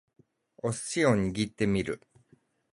[0.63, 2.01] お寿司を握ってみる